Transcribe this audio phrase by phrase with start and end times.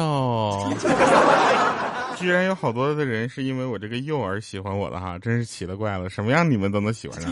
[0.00, 0.72] 哦。
[2.16, 7.30] 居然有好多的人是因为我这个幼而喜欢我的哈，真是奇了怪了，什么样你们都能喜欢上。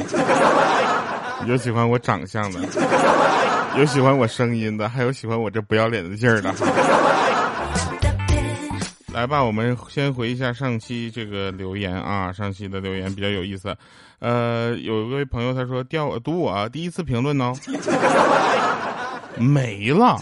[1.47, 2.61] 有喜欢我长相的，
[3.77, 6.53] 有喜欢我声音的，还有喜欢我这不要脸的劲儿的。
[9.13, 13.77] 来吧，我们先回一下上期这个留言啊，上期的留言比较有意思。
[14.21, 17.53] 呃，有一位朋友他说调读我第一次评论呢，
[19.39, 20.19] 没了。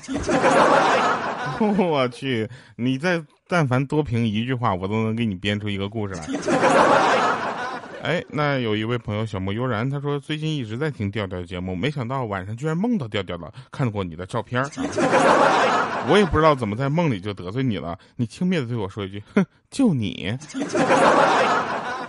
[1.78, 6.26] 我去，你再但凡多评一句话，我都能给你编出一个故事来。
[8.02, 14.62] 哎，那有一位朋友小莫悠然，他说最近一直在听调调的节目，没想到晚上居然梦到调调了，看过你的照片
[16.08, 20.38] 我也不知道怎么在梦里就得罪你了，你轻蔑的对我说一句，哼，就你。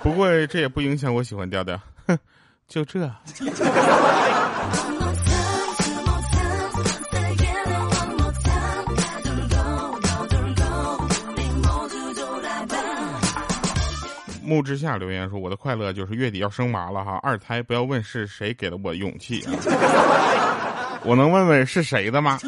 [0.04, 2.16] 不过这也不影响我喜欢调调，哼，
[2.68, 3.12] 就这。
[14.48, 19.52] 木之下留言说：“我的快乐就是月底要生娃了哈，二胎不要问是谁给了我勇气啊，
[21.04, 22.40] 我能问问是谁的吗？”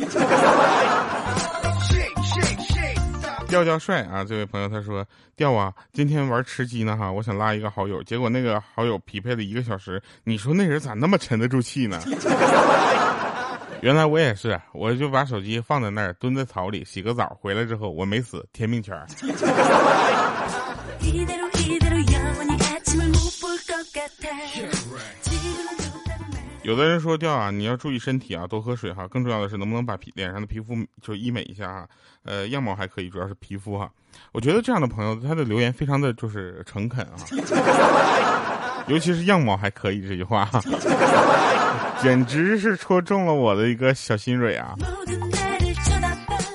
[3.50, 12.00] 调调帅啊，这位朋友他说：“调啊，今天玩吃鸡呢哈，我想拉一个好友，结果那个好友匹配了一个小时，你说那人咋那么沉得住气呢？”
[13.82, 18.96] 原来我也是，我就把手机放在那儿，蹲在草里洗个澡，回来之后我没死，天命圈。
[26.70, 29.08] 有的人说掉啊，你要注意身体啊，多喝水哈。
[29.08, 31.90] 更重要的是，能不能把皮脸上的皮肤就医美一下哈？
[32.24, 33.90] 呃，样貌还可以，主要是皮肤哈。
[34.32, 37.18] 我觉得这样的朋友，他的留言非常的就是诚恳啊，
[38.86, 40.48] 尤其是样貌还可以这句话，
[42.04, 44.76] 简直是戳中了我的一个小心蕊啊。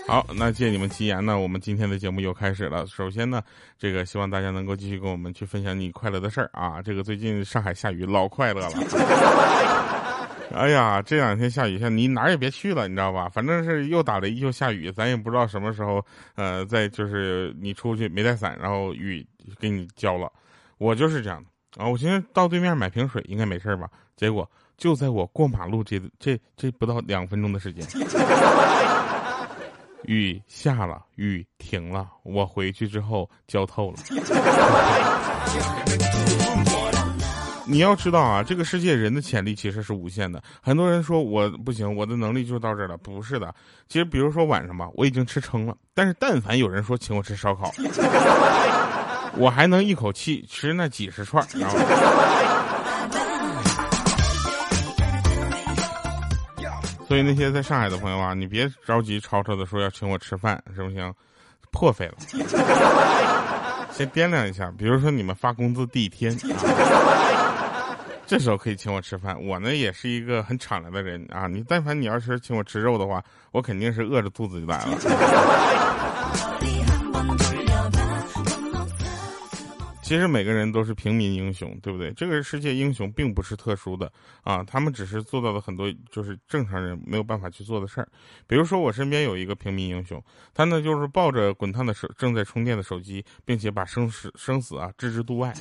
[0.06, 2.86] 好，那借你们吉言呢，我们今天的节目又开始了。
[2.86, 3.42] 首先呢，
[3.76, 6.80] 这个希望大家能够继续跟我们去分享你快乐的事儿啊。
[6.80, 10.03] 这个最近上海下雨，老快乐了。
[10.52, 13.28] 哎呀，这两天下雨，像你哪儿也别去了，你知道吧？
[13.28, 16.04] 反正是又打雷又下雨，咱也不知道什么时候，
[16.36, 19.26] 呃，再就是你出去没带伞，然后雨
[19.58, 20.30] 给你浇了。
[20.78, 21.88] 我就是这样的啊。
[21.88, 23.88] 我寻思到对面买瓶水应该没事吧？
[24.16, 27.84] 结果就在我过马路这这这不到两分钟的时间。
[30.04, 33.96] 雨下了，雨停了，我回去之后浇透了。
[37.66, 40.42] 你要知道啊，这个世界人的潜力其实是无限的。
[40.62, 43.54] 很多人说我不行，我的能力就到这儿了，不是的。
[43.88, 47.72] 其实，比如说晚上吧，我已经吃撑了，但是但凡有人说请我吃烧烤，
[49.36, 51.74] 我还能一口气吃那几十串，知道吗？
[57.08, 61.12] 所以那些在上海的朋友啊，你别着急吵吵的说要请我吃饭，行不行？
[61.70, 62.14] 破费了，
[63.90, 64.72] 先掂量一下。
[64.78, 66.32] 比如说你们发工资第一天，
[68.26, 69.40] 这时候可以请我吃饭。
[69.44, 74.98] 我呢也是一个很敞亮的人啊，你但凡你要是请我吃肉的话，我肯定是饿着肚子就来了。
[80.02, 82.12] 其实每个人都是平民英雄，对不对？
[82.12, 84.12] 这个世界英雄并不是特殊的
[84.42, 88.08] 啊，他们只是做到了很多就是正常人没有办法去做的事儿。
[88.46, 95.54] 比如说我身边有一个平民英雄，他呢就是抱着滚烫的手正在充电的手机，并且把生死生死啊置之度外。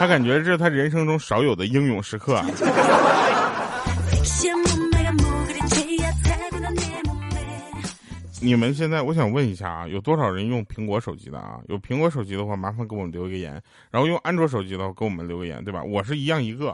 [0.00, 2.42] 他感觉这是他人生中少有的英勇时刻。
[8.40, 11.60] 你们现在，我想问一下啊，有多少人用苹果手机的啊？
[11.68, 13.62] 有苹果手机的话，麻烦给我们留一个言。
[13.90, 15.82] 然后用安卓手机的话，给我们留个言，对吧？
[15.82, 16.72] 我是一样一个。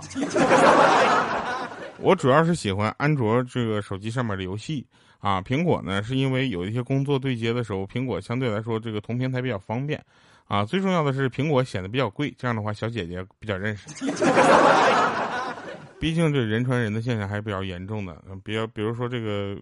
[1.99, 4.87] 我主要是喜欢安卓这个手机上面的游戏
[5.19, 5.43] 啊。
[5.43, 10.01] 苹果呢，是因为有一些工作对接的时候，苹果相对来说这个同平台比较方便
[10.47, 10.65] 啊。
[10.65, 13.87] 最重要的是，苹果显得比较贵，这样的话小姐姐比较认识。
[15.99, 18.15] 毕竟这人传人的现象还是比较严重的，
[18.45, 19.57] 比较比如说这个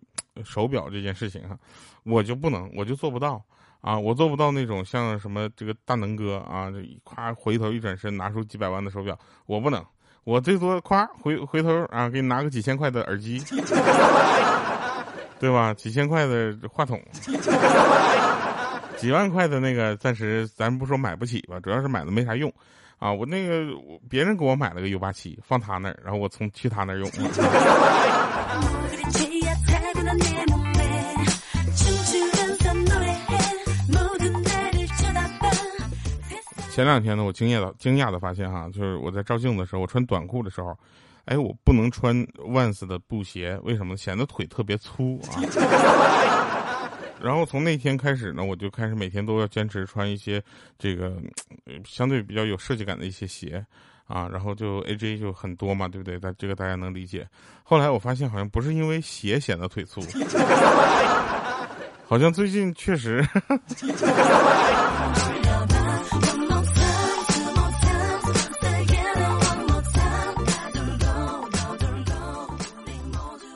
[0.44, 1.56] 手表这件事情哈，
[2.02, 3.40] 我就不能，我就做不到
[3.80, 9.16] 啊，我做不到那种像什么这个大能哥啊，这夸回头一转身拿出几百万的手表，
[9.46, 9.80] 我不能，
[10.24, 13.38] 我最多夸回回头啊，给你拿个几千块的耳机，
[15.38, 15.72] 对吧？
[15.72, 17.00] 几千块的话筒，
[19.04, 22.50] 几万块的那个，暂时咱不说买不起吧，主要是买的没啥用。
[22.98, 23.66] 啊，我那个
[24.08, 27.06] 别人给我买了个 U 八七，放他那儿，然后我从去他那儿用。
[36.72, 40.74] 前两天呢，我惊讶的惊讶的发现哈，就是我在照镜子的时候，我穿短裤的时候，
[41.26, 43.98] 哎，我不能穿万斯的布鞋，为什么？
[43.98, 45.36] 显得腿特别粗啊。
[47.22, 50.42] 然后从那天开始呢，我就开始每天都要坚持穿一些
[50.78, 51.16] 这个
[51.84, 53.64] 相对比较有设计感的一些鞋
[54.06, 56.18] 啊，然后就 AJ 就很多嘛，对不对？
[56.20, 57.26] 但这个大家能理解。
[57.62, 60.02] 后来我发现好像不是因为鞋显得腿粗，
[62.06, 63.26] 好像最近确实。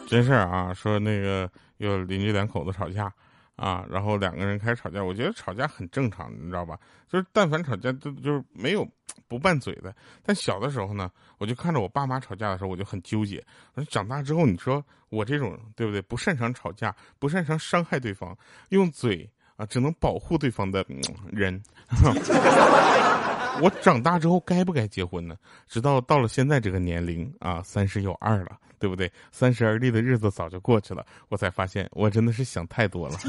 [0.09, 3.13] 真事儿啊，说那个有邻居两口子吵架，
[3.59, 5.03] 啊，然后两个人开始吵架。
[5.03, 6.79] 我觉得吵架很正常，你知道吧？
[7.09, 8.89] 就是但凡吵架，都就是没有
[9.27, 9.93] 不拌嘴的。
[10.23, 13.45] 但小的时候呢，我就看着我爸妈吵架的时候，我就很纠结。
[13.91, 16.01] 长大之后，你说我这种对不对？
[16.03, 18.39] 不擅长吵架，不擅长伤害对方，
[18.69, 20.87] 用嘴啊，只能保护对方的
[21.33, 21.61] 人。
[23.63, 25.37] 我长大之后该不该结婚呢？
[25.67, 28.59] 直到到了现在这个年龄啊，三十有二了。
[28.81, 29.11] 对不对？
[29.33, 33.19] 三十而立的日子早就过去了，我才发现我真的是想太多了。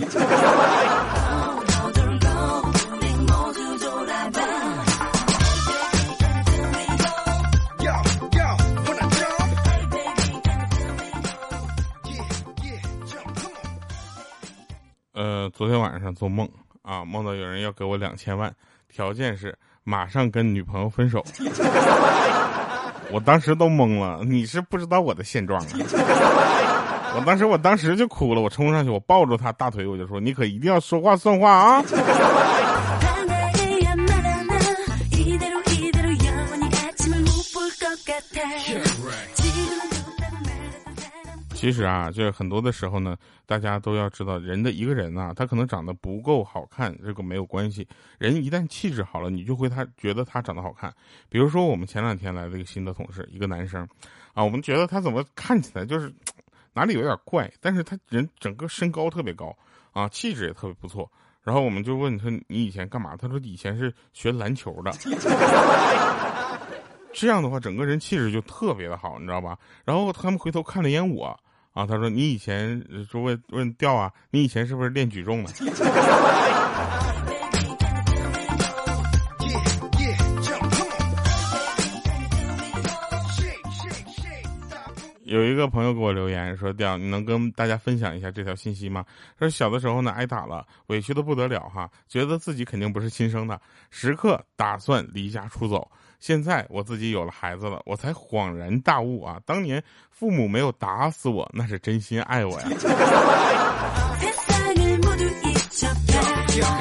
[15.14, 16.48] 呃，昨天晚上做梦
[16.84, 18.56] 啊，梦到有人要给我两千万，
[18.88, 19.58] 条件是
[19.90, 21.26] 马上跟女朋友分手。
[23.12, 25.66] 我当时都懵了，你是不知道我的现状啊！
[27.16, 31.84] 我当时，我当时就哭了，我冲上去，我抱住他大腿，我就说：“你可一定要说话算话啊！”
[41.60, 47.86] 其实啊，就是很多的时候呢，大家都要知道，人的一个人啊，他可能长得不够好看，这个没有关系。
[48.18, 50.90] 人一旦气质好了，你就会他觉得他长得好看。
[51.28, 53.86] 比如说，我们前两天来了一个新的同事，一个男生，
[54.34, 56.10] 啊，我们觉得他怎么看起来就是
[56.72, 59.54] 哪里有点怪，但是他人整个身高特别高，
[59.92, 61.12] 啊，气质也特别不错。
[61.44, 63.18] 然后我们就问他，你以前干嘛？
[63.18, 64.94] 他说以前是学篮球的。
[67.12, 69.60] 这样的话，整个人气质就特别的好，你知道吧？
[69.84, 71.38] 然后他们回头看了一眼我。
[71.74, 75.52] 啊，他说你以前说问问调啊，你以前是不是练举重的？
[85.24, 89.06] 有一个朋友给我留言说：“调，你能跟大家分享一下这条信息吗？
[89.38, 93.62] 说小的时候呢挨打了，委屈的不得了哈，觉得自己肯定不是亲生的，
[93.92, 95.88] 时刻打算离家出走。”
[96.20, 99.40] 现在我自己有了孩子了，我才恍然大悟啊！
[99.46, 99.82] 当年
[100.12, 102.68] 父母没有打死我，那是真心爱我呀。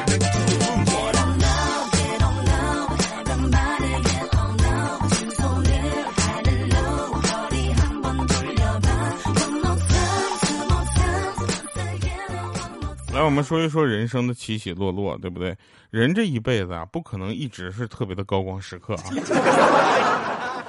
[13.19, 15.57] 来，我们说一说人生的起起落落，对不对？
[15.91, 19.03] 人这一辈子啊，不可能一直是特别的高光时刻啊，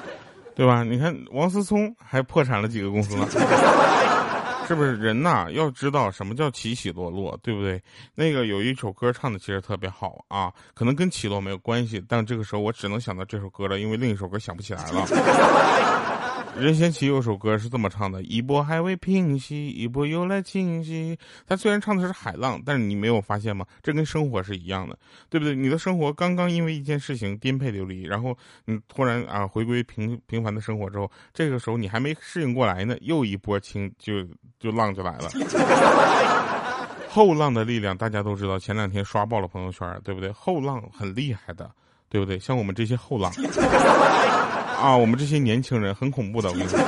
[0.55, 0.83] 对吧？
[0.83, 3.27] 你看王思聪还破产了几个公司呢，
[4.67, 4.95] 是不是？
[4.95, 7.79] 人呐，要知道什么叫起起落落，对不对？
[8.15, 15.05] 那个有一首歌唱的其实特别好啊，可能跟起落没有关系，但这个时候我只能想到这首歌了，因为另一首歌想不起来了。
[16.57, 21.17] 任贤齐有首歌是这么唱的：一波还未平息，一波又来侵袭。
[21.47, 23.65] 他虽然唱的是海浪，但是你没有发现吗？
[23.81, 24.97] 这跟生活是一样的，
[25.29, 25.55] 对不对？
[25.55, 34.25] 你的生活刚刚因为一件事情颠沛流离，然后你突然啊回归平平凡的生活之后，这个时候你还没适应过来呢，又一波清就
[34.59, 35.29] 就浪就来了。
[37.09, 40.29] 后浪的力量大家都知道，前两天刷爆了朋友圈，对不对？
[40.31, 41.71] 后浪很厉害的，
[42.09, 42.37] 对不对？
[42.37, 43.31] 像我们这些后浪。
[44.79, 46.79] 啊，我们这些年轻人很恐怖的，我跟你说。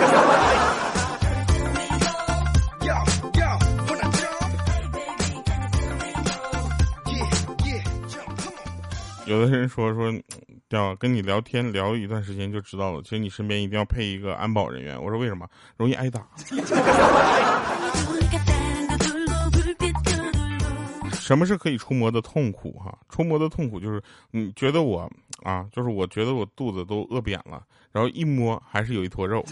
[9.26, 10.12] 有的人说说，
[10.70, 15.02] 要跟你聊天聊一段时间就知道了，其实你身边一定要配一个安保人员。
[15.02, 15.48] 我说为什么？
[15.78, 16.26] 容易挨打。
[21.14, 22.72] 什么是可以触摸的痛苦？
[22.84, 25.10] 哈，触摸的痛苦就是你觉得我
[25.44, 29.44] 啊，就是我觉得我肚子都饿扁了，然后一摸还是有一坨肉，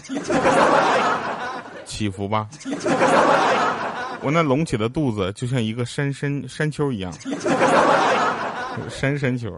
[1.84, 2.48] 起伏吧？
[4.22, 7.12] 我那隆起的肚子就像一个山山山丘一样，
[8.88, 9.50] 山山丘。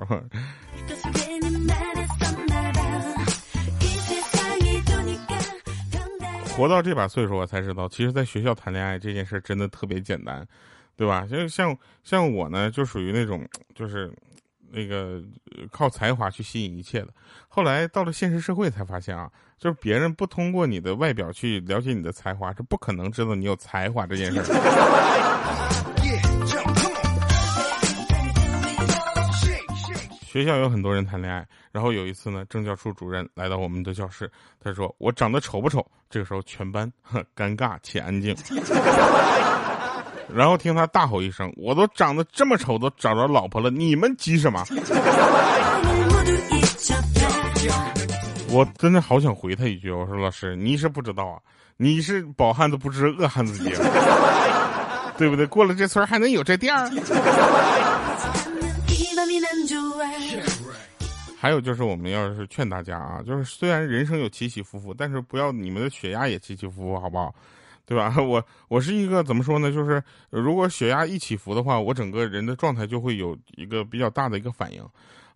[6.56, 10.46] 活到这把岁数，我才知道，其实在学校谈恋爱这件事真的特别简单。
[10.94, 11.26] 对吧？
[11.28, 14.12] 就像像我呢，就属于那种就是
[14.73, 15.23] 那个
[15.71, 17.09] 靠才华去吸引一切的。
[17.47, 24.43] 后来到了现实社会，才发现啊，就是别人不通过你的外表去了解你的才华，是不可能知道你有才华这件事。
[30.25, 38.35] 学校有很多人谈恋爱，然后有一次呢，政教处主任来到我们的教室，他说：“我长得丑不丑？”这个时候，全班呵尴尬且安静。
[40.34, 44.64] 然后听他大吼一声：“我都长得这么丑，都找着老婆了，你们急什么？”
[48.48, 51.38] 我真的好想回他一句，我说：“老师，你是不知道啊，
[51.76, 53.70] 你是饱汉子不知饿汉子饥，
[55.16, 55.46] 对不对？
[55.46, 56.90] 过了这村还能有这店儿？”
[61.38, 67.34] 还有就是，我们要是劝大家啊，就是虽然人生有起起伏伏，但是不要你们的血压也起起伏伏，好不好？
[67.84, 68.14] 对吧？
[68.22, 69.72] 我我是一个怎么说呢？
[69.72, 74.82] 就是如果血压一起伏的话，我整个人的状态就会有一个比较大的一个反应，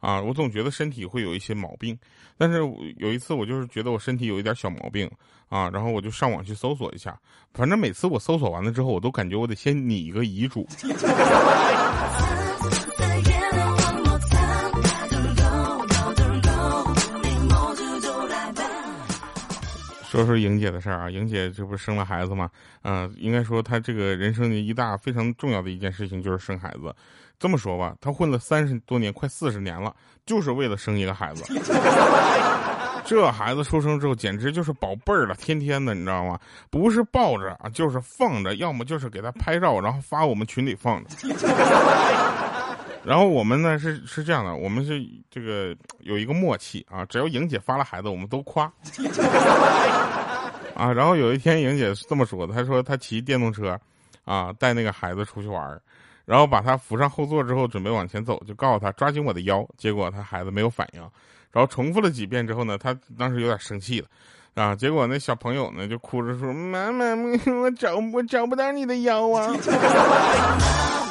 [0.00, 1.98] 啊，我总觉得身体会有一些毛病。
[2.38, 2.58] 但是
[2.98, 5.10] 有一次我就是觉得我身体有一点小毛病
[5.48, 7.18] 啊，然后我就上网去搜索一下，
[7.54, 10.66] 反正每次我搜索完了之后，我都感觉我得先拟一个遗嘱。
[20.16, 22.49] 说说莹姐的事儿啊，莹姐这不是生了孩子吗？
[22.82, 26.94] 嗯，应该说她这个人生的一大非常重要的一件事情就是生孩子。
[27.38, 29.94] 这么说吧，她混了三十多年，快四十年了，
[30.25, 31.44] 就是为了生一个孩子。
[33.04, 36.40] 这孩子出生之后，简直就是宝贝儿了，天天的，你知道吗？
[36.70, 41.11] 不是抱着啊，就是放着，要么就是给他拍照，然后发我们群里放着。
[43.06, 48.64] 然后我们呢是是这样的，我们是这个有一个默契啊，只要莹姐发了孩子，我们都夸。
[50.75, 53.78] 啊，然后有一天莹姐是这么说的，她说她骑电动车，
[54.25, 55.80] 啊带那个孩子出去玩
[56.25, 61.00] 然后把他扶上后座之后，准备往前走，就告诉他抓紧我的腰，结果他孩子没有反应，
[61.52, 64.08] 然后重复了几遍之后呢，他当时有点生气了，
[64.54, 67.04] 啊，结果那小朋友呢就哭着说：“妈妈，
[67.62, 69.54] 我找我找不到你的腰啊。”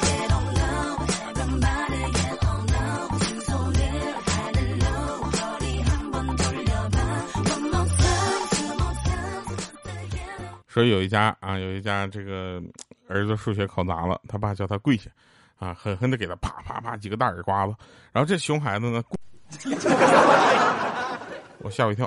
[10.76, 12.62] 说有一家啊，有一家这个
[13.08, 15.10] 儿子数学考砸了，他爸叫他跪下，
[15.58, 17.74] 啊，狠狠的给他啪啪啪几个大耳刮子。
[18.12, 19.02] 然后这熊孩子呢，
[21.60, 22.04] 我吓我一跳。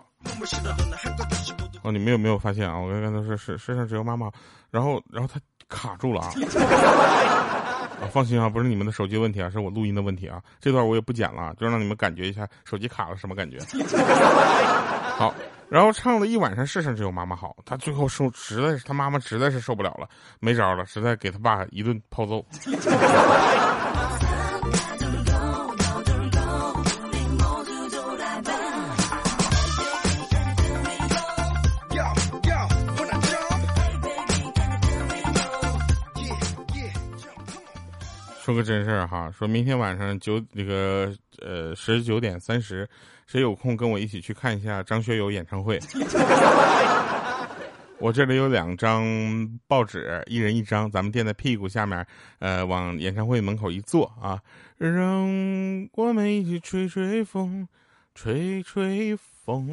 [1.82, 2.78] 哦，你们有没有发现啊？
[2.78, 4.30] 我刚刚他说是身上只有妈妈，
[4.70, 6.32] 然后然后他卡住了啊。
[8.02, 10.40] 啊，放心啊，不是你们的手机问题啊，是我录音的问题啊。
[10.60, 13.58] 这段我也不剪了，就让你们感觉一下手机卡了什么感觉。
[15.18, 15.34] 好。
[15.70, 17.56] 然后唱了一晚上，世上只有妈妈好。
[17.64, 20.10] 他最后受，实在是他妈妈实在是受不了了，
[20.40, 22.44] 没招了，实在给他爸一顿炮揍。
[38.50, 42.90] 说个真事儿哈，说明天晚上九那个呃十九点三十。
[43.28, 45.80] 谁有空跟我一起去看一下张学友演唱会？
[48.00, 49.06] 我这里有两张
[49.68, 52.04] 报纸，一人一张，咱们垫在屁股下面，
[52.40, 54.42] 呃，往演唱会门口一坐啊，
[54.80, 55.30] 让
[55.94, 57.68] 我们一起吹吹风，
[58.16, 59.16] 吹吹
[59.46, 59.72] 风。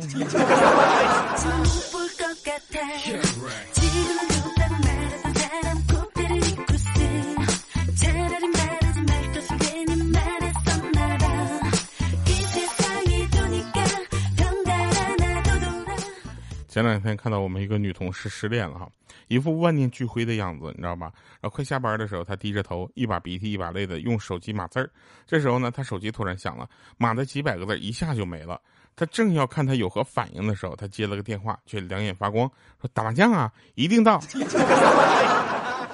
[16.76, 18.86] 前两天看到我们一个女同事失恋了哈，
[19.28, 21.10] 一副万念俱灰的样子，你知道吧？
[21.40, 24.90] 然后快下班的时候，她低着头，一把鼻涕一把泪的用手机码字儿。
[25.26, 26.68] 这时候呢，她手机突然响了，
[26.98, 28.60] 码的几百个字一下就没了。
[28.94, 32.46] 她正要看她有何反应的时候，她接了个电话，却两眼发光，
[32.78, 34.20] 说：“打麻将啊，一定到。”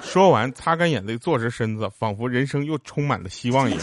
[0.03, 3.81] 说完，擦干眼泪，坐直身子，仿佛人生又充满了希望一样。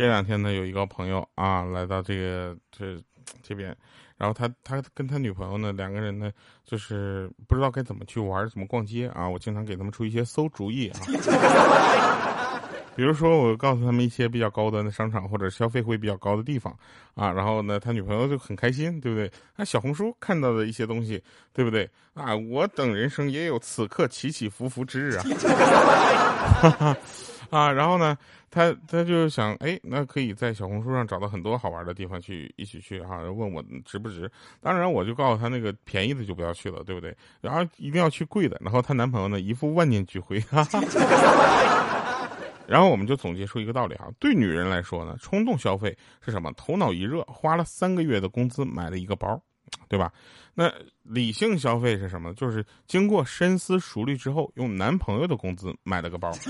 [0.00, 2.98] 这两天呢，有一个朋友啊，来到这个这
[3.42, 3.76] 这边，
[4.16, 6.32] 然后他他跟他女朋友呢，两个人呢，
[6.64, 9.28] 就是不知道该怎么去玩，怎么逛街啊。
[9.28, 11.00] 我经常给他们出一些馊主意啊，
[12.96, 16.74] 比如说我告诉他们一些比较高端的商场或者消费会比较高的地方
[17.14, 19.30] 啊，然后呢，他女朋友就很开心，对不对？
[19.54, 21.86] 那小红书看到的一些东西，对不对？
[22.14, 26.96] 啊，我等人生也有此刻起起伏伏之日啊。
[27.56, 28.16] 啊，然后呢，
[28.48, 34.30] 他他就是想，哎，那可以在小红书上找到很多好玩的地方去一起去哈，问我值不值？
[34.60, 37.16] 当然，我就告诉他那个便宜的就不要去了，对不对？
[37.40, 38.56] 然后一定要去贵的。
[38.60, 40.80] 然后她男朋友呢，一副万念俱灰，哈哈。
[42.68, 46.52] 然后我们就总结出一个道理哈，对女人来说呢，冲动消费是什么？
[46.52, 49.42] 头脑一热，花了三个月的工资买了一个包
[49.88, 50.12] 对吧？
[50.54, 50.70] 那
[51.02, 52.34] 理性消费是什么？
[52.34, 56.30] 就是经过深思熟虑之后，用男朋友的工资买了个包。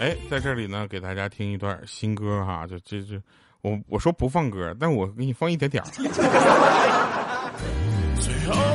[0.00, 3.18] 哎，在这里呢，给大家听一段新歌哈，就这这，
[3.62, 5.88] 我我说不放歌，但我给你放一点点儿。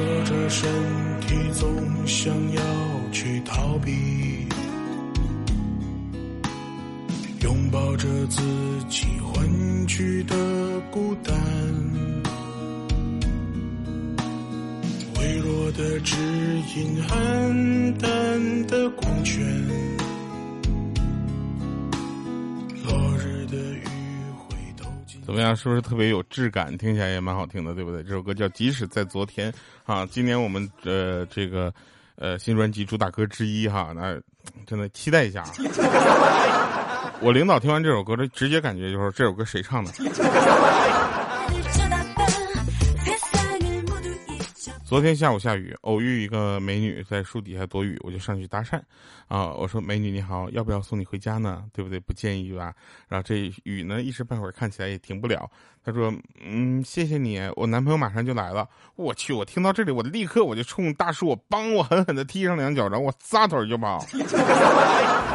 [0.00, 0.66] 缩着身
[1.20, 1.68] 体，总
[2.06, 2.62] 想要
[3.12, 3.92] 去逃避，
[7.42, 8.40] 拥抱着自
[8.88, 10.34] 己换取的
[10.90, 11.36] 孤单，
[15.18, 16.16] 微弱的指
[16.74, 19.44] 引，暗淡的光圈，
[22.86, 23.99] 落日的余。
[25.30, 25.54] 怎么样？
[25.54, 26.76] 是不是特别有质感？
[26.76, 28.02] 听起来也蛮好听的，对不对？
[28.02, 29.52] 这首歌叫《即使在昨天》。
[29.86, 31.72] 啊，今年我们呃这个
[32.16, 34.18] 呃新专辑主打歌之一哈，那
[34.66, 35.44] 真的期待一下。
[37.22, 39.92] 我领导听完这首歌的直接感觉就是这首歌谁唱的？
[44.90, 48.76] 昨天下午下雨，偶遇一个美女在树底下躲雨，我就上去搭讪，
[49.28, 51.62] 啊，我说美女你好，要不要送你回家呢？
[51.72, 52.00] 对不对？
[52.00, 52.74] 不建议吧？
[53.06, 55.48] 然后这雨呢一时半会儿看起来也停不了。
[55.84, 56.12] 她说，
[56.44, 58.68] 嗯，谢谢你，我男朋友马上就来了。
[58.96, 64.04] 我去，我听到这里，我立刻我就冲大树，我帮我狠狠的踢上两脚，然后我撒腿就跑。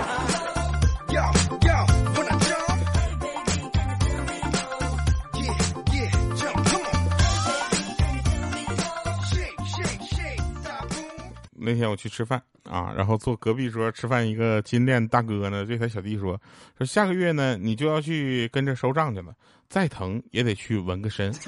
[11.65, 16.39] 那天我去吃饭啊，然后坐隔壁桌吃饭一个金链大哥呢，对他小弟说
[16.77, 19.33] ：“说下个月呢，你就要去跟着收账去了，
[19.67, 21.33] 再疼也得去纹个身。”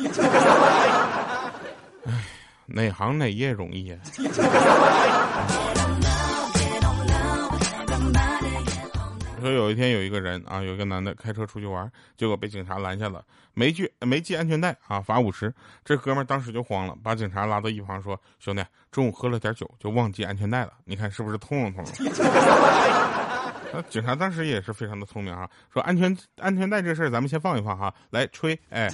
[2.06, 2.13] 哎，
[2.65, 3.99] 哪行哪业容易啊？
[9.39, 13.23] 说有一天有一个人啊，有一个男的开车出去玩，结果被警察拦下了，
[13.54, 15.54] 没系没系安全带啊，罚五十。
[15.86, 21.93] 这哥们当时就慌了，把警察拉到一旁说：“兄弟，中午喝了点酒，就忘记安全带了，你看是不是通融通融？”
[23.89, 28.89] 警察当时也是非常的聪明啊，说：“安全安全带这事儿咱们先放一放哈，来吹，哎。”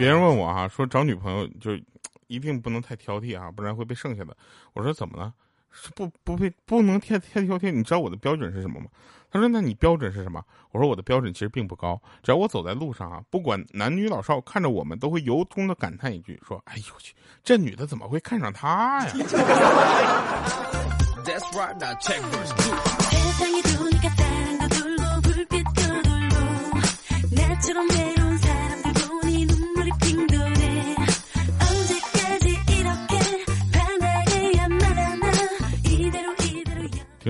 [0.00, 1.78] 别人问我哈，说找女朋友就
[2.26, 4.34] 一定不能太挑剔啊，不然会被剩下的。
[4.72, 5.30] 我说怎么了？
[5.94, 7.70] 不不被不能太太挑剔？
[7.70, 8.86] 你知道我的标准是什么吗？
[9.30, 10.42] 他说那你标准是什么？
[10.70, 19.12] 我说我的标准其实并不高，只要我走在路上啊，不管男女老少，看着我们都会由衷的感叹一句，说哎呦我去，这女的怎么会看上他呀？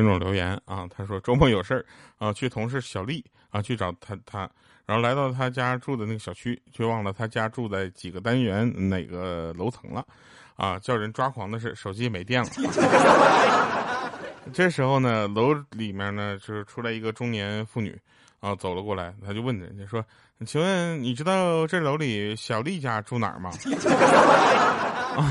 [0.01, 1.85] 听众留言啊，他说周末有事儿
[2.17, 4.51] 啊，去同事小丽啊去找他他，
[4.87, 10.03] 然后来到他家住的那个小区，却忘了他家住在几个单元哪个楼层了，
[10.57, 12.49] 啊，叫人抓狂的是手机没电了。
[14.53, 17.99] 这时候呢，楼里面呢就是出来一个中年妇女
[18.41, 20.05] 啊，走了过来，他就问人家说
[20.47, 23.51] ：“请问你知道这楼里小丽家住哪儿吗？”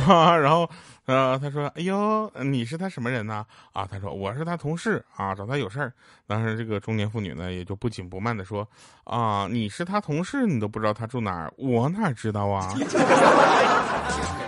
[0.07, 0.69] 啊， 然后。
[1.05, 5.91] 呃，他说：“哎呦，你是他什么人呢？”啊，他说：“我是他同事啊，找他有事儿。”
[6.27, 8.67] 当时这个中年妇女呢，也就不紧不慢的说
[9.05, 12.71] ：“啊，你是他同事，你都不知道他住哪儿，我哪知道啊？”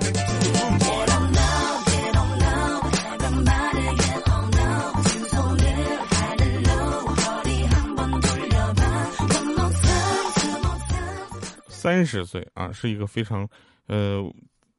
[11.81, 13.47] 三十岁啊，是一个非常，
[13.87, 14.31] 呃。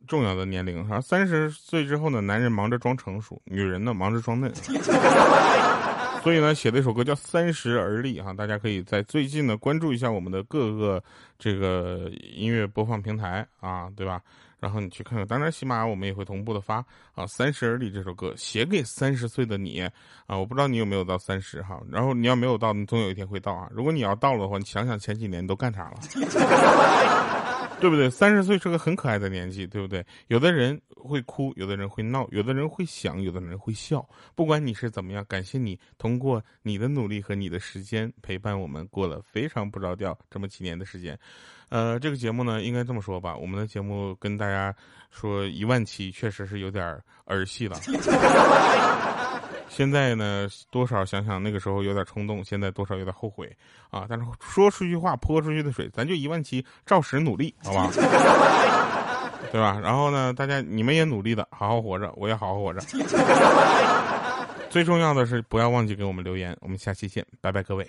[0.08, 4.52] 重要的年龄哈，三十岁之后呢，男人忙着装成熟，女人呢忙着装嫩，
[6.24, 11.02] 所以呢，写了一首歌叫《三十而立》哈，大家可以在最近呢关注一下我们的各个
[11.38, 14.20] 这个音乐播放平台啊，对吧？
[14.62, 16.76] 然后你去看看，当然喜马我们也会同步的发
[17.16, 19.80] 啊，《三十而立》这首歌写给三十岁的你
[20.26, 23.68] 啊，我不知道你有没有到三十哈，然后你要没有到，你总有一天会到啊。
[23.72, 25.98] 如果你要到了的话，你想想前几年都干啥了？
[27.82, 28.08] 对不对？
[28.08, 30.06] 三十岁是个很可爱的年纪，对不对？
[30.28, 34.08] 有的人会哭，有的人会闹，有的人会想，有的人会笑。
[34.36, 41.18] 不管你是怎么样，感谢你通过你的努力和你的时间陪伴我们过了非常不着调这么几年的时间。
[41.70, 44.72] 呃，这个节目呢，应该这么说吧，我们的节目跟大家
[45.10, 47.76] 说一万期确实是有点儿儿戏了。
[49.74, 53.50] 现在呢，多少想想那个时候有点冲动，现在多少有点后悔
[53.90, 54.04] 啊。
[54.06, 57.90] 但是说出去话泼出去的水，咱就一万七照实努力，好吧？
[59.50, 59.80] 对吧？
[59.82, 62.80] 然后呢，大家你们也努力的，好好活着，我也好好活着。
[64.68, 67.86] 最重要的是不要忘记给我们留言，我们下期见，拜拜，各位。